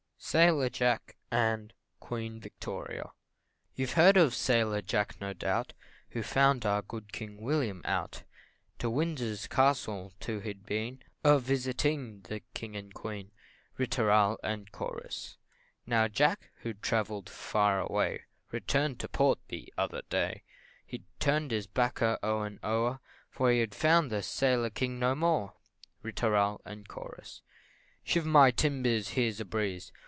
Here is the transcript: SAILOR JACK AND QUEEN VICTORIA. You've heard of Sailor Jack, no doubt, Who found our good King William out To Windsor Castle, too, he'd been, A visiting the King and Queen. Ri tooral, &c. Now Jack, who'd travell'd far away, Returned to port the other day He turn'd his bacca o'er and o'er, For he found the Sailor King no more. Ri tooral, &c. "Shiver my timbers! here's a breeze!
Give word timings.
SAILOR 0.23 0.69
JACK 0.69 1.17
AND 1.31 1.73
QUEEN 1.99 2.39
VICTORIA. 2.39 3.09
You've 3.73 3.93
heard 3.93 4.17
of 4.17 4.35
Sailor 4.35 4.83
Jack, 4.83 5.19
no 5.19 5.33
doubt, 5.33 5.73
Who 6.09 6.21
found 6.21 6.63
our 6.63 6.83
good 6.83 7.11
King 7.11 7.41
William 7.41 7.81
out 7.85 8.21
To 8.77 8.89
Windsor 8.91 9.47
Castle, 9.47 10.13
too, 10.19 10.39
he'd 10.39 10.63
been, 10.63 11.01
A 11.23 11.39
visiting 11.39 12.21
the 12.29 12.41
King 12.53 12.75
and 12.75 12.93
Queen. 12.93 13.31
Ri 13.79 13.87
tooral, 13.87 14.37
&c. 14.43 15.37
Now 15.87 16.07
Jack, 16.07 16.51
who'd 16.57 16.83
travell'd 16.83 17.27
far 17.27 17.79
away, 17.81 18.25
Returned 18.51 18.99
to 18.99 19.09
port 19.09 19.39
the 19.47 19.73
other 19.75 20.03
day 20.07 20.43
He 20.85 21.01
turn'd 21.19 21.49
his 21.49 21.65
bacca 21.65 22.19
o'er 22.23 22.45
and 22.45 22.59
o'er, 22.63 22.99
For 23.31 23.49
he 23.51 23.65
found 23.65 24.11
the 24.11 24.21
Sailor 24.21 24.69
King 24.69 24.99
no 24.99 25.15
more. 25.15 25.53
Ri 26.03 26.13
tooral, 26.13 26.59
&c. 26.63 27.41
"Shiver 28.03 28.29
my 28.29 28.51
timbers! 28.51 29.09
here's 29.09 29.39
a 29.39 29.45
breeze! 29.45 29.91